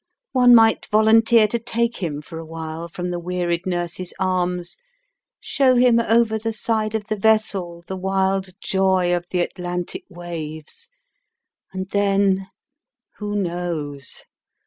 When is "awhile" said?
2.39-2.87